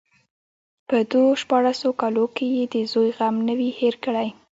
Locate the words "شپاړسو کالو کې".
1.41-2.45